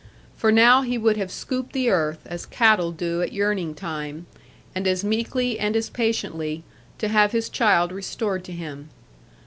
[0.35, 4.25] For now he would have scooped the earth, as cattle do at yearning time,
[4.73, 6.63] and as meekly and as patiently,
[6.97, 8.89] to have his child restored to him.